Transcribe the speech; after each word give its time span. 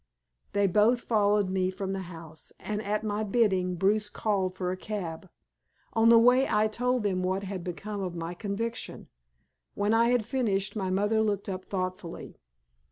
They 0.53 0.65
both 0.65 1.01
followed 1.01 1.47
me 1.47 1.69
from 1.69 1.93
the 1.93 1.99
house, 2.09 2.51
and 2.59 2.81
at 2.81 3.03
my 3.03 3.23
bidding 3.23 3.75
Bruce 3.75 4.09
called 4.09 4.55
for 4.55 4.71
a 4.71 4.75
cab. 4.75 5.29
On 5.93 6.09
the 6.09 6.17
way 6.17 6.47
I 6.49 6.67
told 6.67 7.03
them 7.03 7.21
what 7.21 7.43
had 7.43 7.63
become 7.63 8.17
my 8.17 8.33
conviction. 8.33 9.09
When 9.75 9.93
I 9.93 10.09
had 10.09 10.25
finished 10.25 10.75
my 10.75 10.89
mother 10.89 11.21
looked 11.21 11.47
up 11.47 11.65
thoughtfully. 11.65 12.39